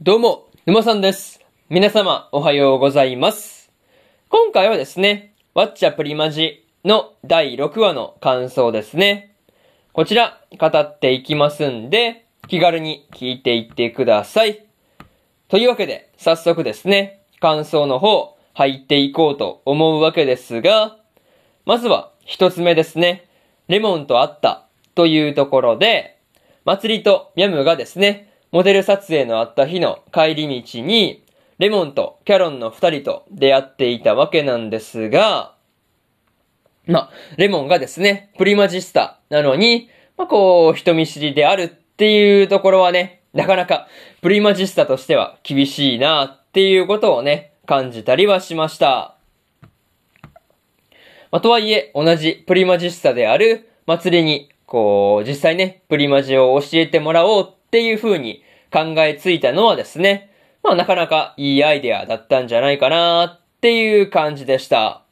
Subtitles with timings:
[0.00, 1.40] どうも、沼さんです。
[1.68, 3.72] 皆様、おはようございます。
[4.28, 9.34] 今回はですね、ワッチャプリマジの第6話の感想ですね。
[9.92, 14.64] こちら、語っていきますんで、気軽に聞いていってください。
[15.48, 20.96] というわけで、早速ですね、感想の方、入っていこうと思うわけですが、
[21.64, 23.28] まずは、一つ目ですね、
[23.66, 26.20] レモンと会ったというところで、
[26.64, 31.22] 祭りとミャムがですね、モデル撮影のあった日の帰り道に、
[31.58, 35.54] レモンとキャロンの二人と出会っていたわけなんですが、
[36.86, 43.88] まあ、レモンがですね、プリマジスタなのに、まあこう、人見知りであるっていうところはね、なかなか
[44.22, 49.16] プリマジスタとしては厳しいなっていうことをね、感じたりはしました。
[51.30, 60.30] まあ、とはいえ、同じプリマジスタである祭りに、こう、実際ね、プリマジを教えてもらおうっていう風に考えついたのはですね、
[60.62, 65.02] まあなかなかいいアイデアだったんじゃないかなっていう感じでした。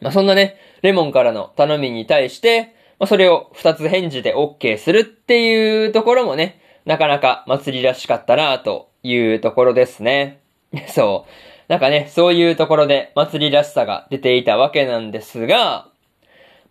[0.00, 10.40] まあそんなね、レモンからの頼みに対して、まあそれを二つ返事で OK するっていうところもね、なかなか祭りらしかったなというところですね。
[10.88, 11.30] そう。
[11.70, 15.86] なんかね、そういうところで祭りらしさが出ていたわけなんですが、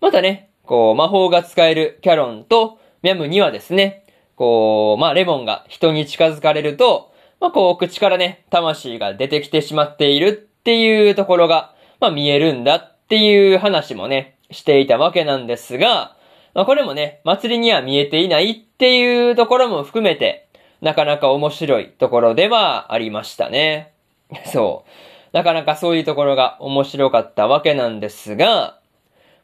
[0.02, 4.04] またね、こう、魔法が使えるキャロンとミャムにはですね、
[4.40, 16.16] こう、まあ、レモンが人に近づかれると、まあ、こう、口からね、魂が出てきてしまっているっていうところが、まあ、見えるんだっていう話もね、していたわけなんですが、
[16.54, 20.48] まあ、これもね、祭りには見えていないっていうところも含めて、
[20.80, 23.92] なかなか面白いところではありましたね。
[24.48, 24.86] そ
[25.34, 25.36] う。
[25.36, 28.80] なかなかそういうところが面白かったわけなんですが、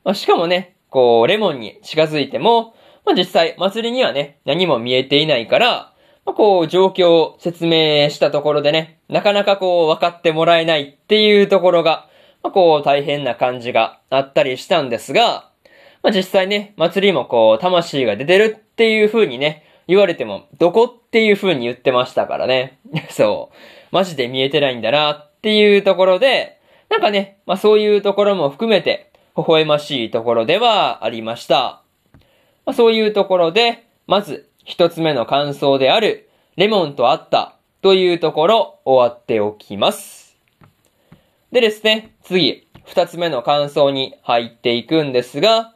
[0.06, 2.75] まあ、しかもね、こう、レモンに近づいても、
[3.06, 5.94] まあ、実際、祭りにはね、何も見えていないから、
[6.26, 12.10] まあ、こう、状況を説明したところでね、なかなかこう、分かってもらえないっていうところが、
[12.42, 15.52] まあ、こう、大変な感じがあったりしたんですが、
[16.02, 22.80] まあ、実際ね、祭りもこう、魂が出てるっていう風にね、言われても、どこっていう風に言ってましたからね。
[23.10, 23.56] そう。
[23.92, 26.58] マジで見えてないんだなっていうところで、
[26.90, 31.85] なんかね、まあそういうところも含めて、微笑ましいところではありました。
[32.66, 40.38] まあ、そういうところで、まず、一つ目の感想である、レモンと会ったというところ、終わっておきます。
[41.52, 45.74] でですね、次、二つ目の感想に入っていくんですが、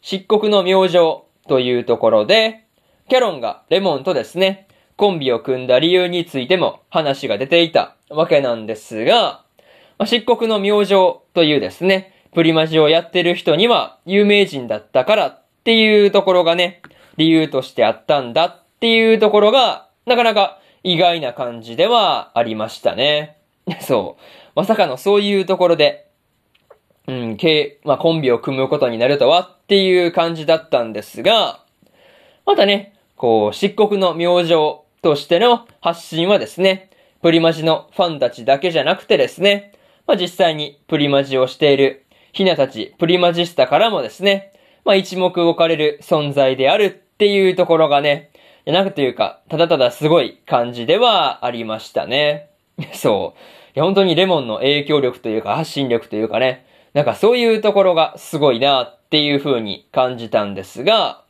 [0.00, 2.64] 漆黒の明星というところで、
[3.08, 9.44] キャロンがレモンとですね、コンビを組んだ理由についても話が出ていたわけなんですが、
[9.98, 16.80] まあ、漆黒の明星というですね、プリマジをやってる人には有名人だったからっていうところがね、
[17.16, 23.36] 理由としてあったんだっていうところが、なかなか意外な感じではありましたね。
[23.80, 24.22] そう。
[24.54, 26.06] まさかのそういうところで、
[27.06, 31.60] うん、けまあ、コンビを組むことになるとはっていう感じだったんですが、
[32.46, 39.72] またね、こう、漆黒の明星としての発信はですね、プリマジのファンたちだけじゃなくてですね、
[40.06, 44.52] まあ、実際にプリマジをしているひなたちプリマジスタからもですね、
[44.84, 48.30] まあ、一目置かれる存在であるっていうところがね、
[48.66, 52.50] なくというか、ただただすごい感じではありましたね。
[52.92, 53.40] そう。
[53.76, 61.22] いや、本当にレモンの影響力というか発信力というかね、なんかそういうところがすごいなっていう風に感じたんですが、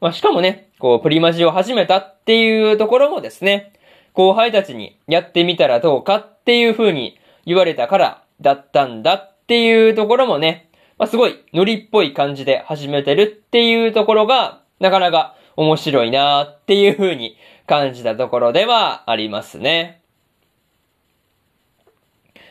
[0.00, 3.72] まあ、しかもね、こう、プリマジを始めたっていうところもですね、
[4.12, 10.68] 後輩たちにやってみたらどうかっていう風に言われたからだったんだっていうところもね、
[10.98, 20.02] まあ、すごいノリっぽい感じで始めてるっていうところが、なかなか面白いなっていう風に感じたところではありますね。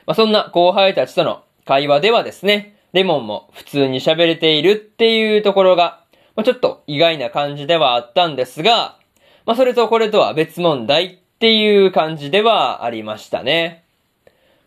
[0.05, 6.03] まあ、そんな後輩たちとの会話ではですね、レモンも普通に喋れているっていうところが、
[6.35, 8.97] まあ、ちょっと意外な感じではあったんですが、
[9.45, 13.83] まあ、それとこれとは別問題っていう感じではありましたね。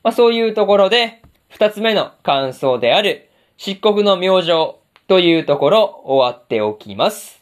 [0.02, 3.25] まあ、そういうところで、二つ目の感想である、
[3.58, 4.76] 漆黒の明星
[5.06, 7.40] というところ終わっておきます。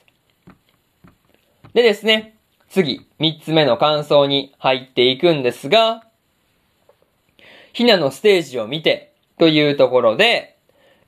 [1.72, 2.36] でですね、
[2.68, 6.04] 次、三つ目の感想に入っていくんですが、
[7.72, 10.56] ひなのステージを見てというところで、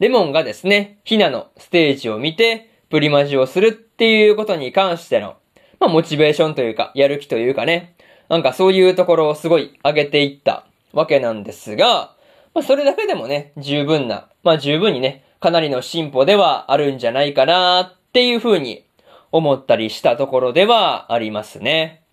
[0.00, 5.37] レモンがですね、ひなのステージを見て、プリマジをするっていうことに関しての、
[5.79, 7.94] まあ、モチベーションというか、やる気というかね、
[8.29, 12.14] なんかそういうところをすごい上げていったわけなんですが、
[12.55, 18.87] まあ、それだけでもね、十分な、まあ、十分にね、かなりの進歩ではあるんじゃないかなっていうふうに
[19.33, 22.05] 思ったりしたところではありますね。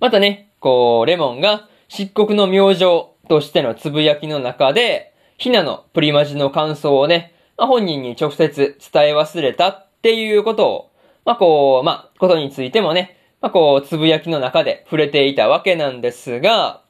[0.00, 2.80] またね、こう、レモンが漆黒の明星
[3.28, 10.90] としてのつぶやきの中で、ひなのプリマジの感想をね、まあ、本人に直接伝え忘れたっていうことを、
[11.24, 16.82] まあこう、まあ、ことについてもね、まあこう、つぶやきの中で触れていたわけなんですが、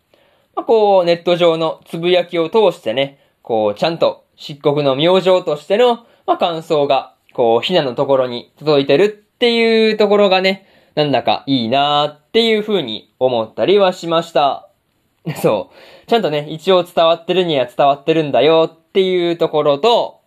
[0.58, 10.66] まあこう、ネット上のつぶやきを通してね、こう、ちゃんと漆黒の明星としての、まあ感想が、こう、ひなのところに届いてるっていうところがね、
[10.96, 14.68] なんだかいいなーっていう風に思ったりはしました。
[15.40, 16.08] そう。
[16.08, 20.22] ちゃんとね、一応伝わってるには伝わってるんだよっていうところと、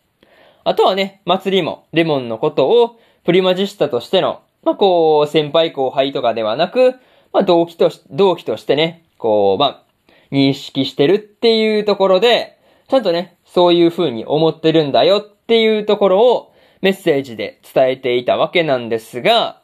[0.63, 6.93] あとはね、祭りもレモンのことをプリマジスタとしての、まあ、こう、先輩後輩とかではなく、
[7.33, 9.90] まあ、同期とし、同期としてね、こう、まあ、
[10.31, 12.57] 認識してるっていうところで、
[12.87, 19.61] ちゃんとね、そういう風に思ってるんだよっていうところをメッセージで伝えていたわけなんですが、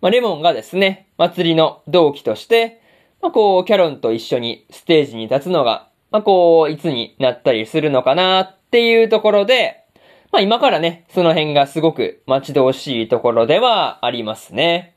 [0.00, 2.80] まあ、レモンがですね、祭りの同期として、
[3.20, 9.84] まあ、こう、キャロンと一緒にステージに立つのが、まあ、こう、いつになったりするのかなっていうところで、
[10.30, 14.94] まあ、今からね、その辺がすごく待ち遠しいところではありますね。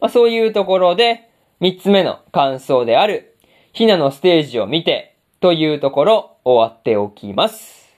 [0.00, 1.28] まあ、そういうところで、
[1.60, 3.35] 三つ目の感想である、
[3.76, 7.94] ひなのステージを見て、というところ、終わっておきます。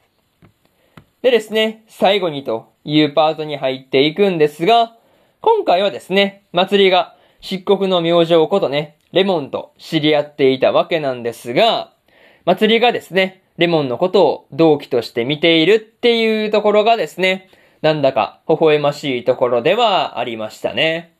[1.23, 4.97] でですね、最後にというパートに入っていくんですが、
[5.41, 11.93] 今回はですね、祭りが漆黒の明星ことね、レモンと知り合っていたわけなんですが、
[12.45, 17.51] 祭りがですね、レモンのことを同期として見ているっていうところがですね、
[17.83, 21.18] なんだか微笑ましいところではありましたね。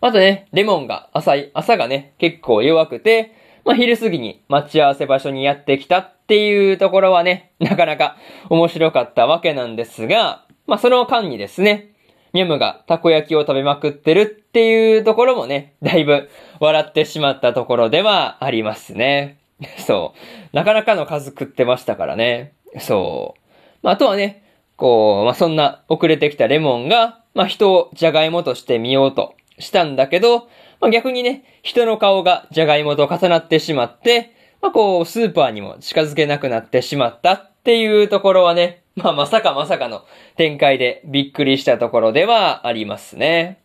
[0.00, 3.34] またね、レモンが朝、朝がね、結構弱くて、
[3.64, 8.16] まあ、昼過ぎに待ち合わせ場所にやってきたっていうところはね、なかなか
[8.48, 11.92] 面白かったわけなんですが、まあ、その間にですね、
[12.32, 16.28] ニャムがたこ焼きを食べまくってるっていうところもね、だいぶ
[16.60, 19.38] 笑ってしまったところではありますね。
[19.86, 20.14] そ
[20.52, 20.56] う。
[20.56, 22.52] なかなかの数食ってましたからね。
[22.78, 23.40] そう。
[23.82, 24.44] まあ、あとはね、
[24.76, 30.48] こう、まあ、そんな遅れてきたレモンが、まあ、人をジャガイモとして見ようとしたんだけど、
[30.80, 40.04] まあ、逆にね、人の顔がジャガイモと重なってしまって、まあ、こう、スーパーにも近づけなくなってしまったっていうところはね、まあ、まさかまさかの
[40.36, 43.60] 展開でびっくりしたところではありますね。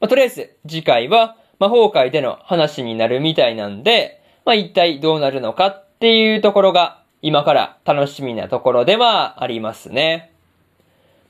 [0.00, 10.32] まあ、とりあえず、次回は魔法界での話になるみたいなんで、まあ、一体どうなるのかっていうところが、今から楽しみなところではありますね。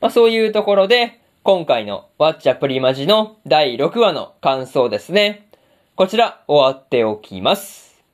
[0.01, 5.49] まあ、そういうところで、今回のワッチャプリマジの第6話の感想ですね。
[5.97, 8.05] こちら終わっておきます。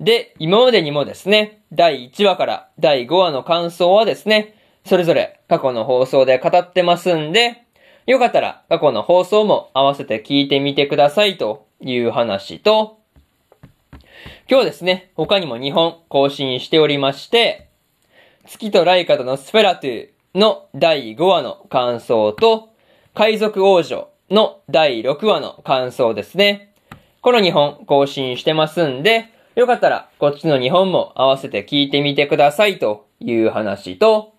[0.00, 4.54] で、今までにもですね、第1話から第5話の感想はですね、
[4.86, 7.62] それぞれ過去の放送で語ってますんで、
[8.06, 13.00] よかったら過去の放送も合わせて聞いてみてくださいという話と、
[14.48, 17.68] 今日ですね、他にも2本更新しておりまして、
[18.46, 22.68] 月とライカとのスフェラトゥの第5話の感想と、
[23.14, 26.72] 海賊王女の第6話の感想ですね。
[27.20, 34.34] この2本更新してますんで、よかったら、こっちの2本も合わせて聞いてみてくださいという話と、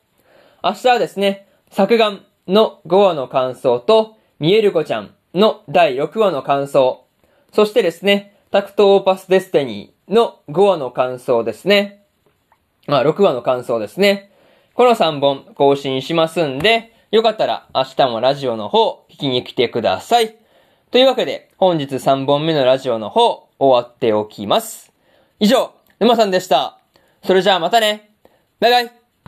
[0.63, 7.05] 明日はですね、作眼の5話の感想と、見える子ちゃんの第6話の感想、
[7.53, 12.03] そしてですね、タクトオーパスデスティニーの5話の感想ですね。
[12.87, 14.30] まあ、6話の感想ですね。
[14.73, 20.37] この3本更新しますんで、よかったら明日もラジオの方聞きに来てください。
[20.91, 24.91] というわけで、本日3本目のラジオの方終わっておきます。
[25.39, 26.79] 以上、沼さんでした。
[27.23, 28.11] それじゃあまたね。
[28.59, 29.00] バイバイ。